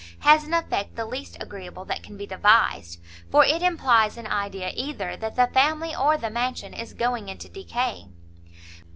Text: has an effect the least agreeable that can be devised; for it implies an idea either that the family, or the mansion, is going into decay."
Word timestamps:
has 0.21 0.43
an 0.43 0.51
effect 0.51 0.95
the 0.95 1.05
least 1.05 1.37
agreeable 1.39 1.85
that 1.85 2.01
can 2.01 2.17
be 2.17 2.25
devised; 2.25 2.99
for 3.29 3.45
it 3.45 3.61
implies 3.61 4.17
an 4.17 4.25
idea 4.25 4.71
either 4.73 5.15
that 5.15 5.35
the 5.35 5.45
family, 5.45 5.95
or 5.95 6.17
the 6.17 6.31
mansion, 6.31 6.73
is 6.73 6.95
going 6.95 7.29
into 7.29 7.47
decay." 7.47 8.07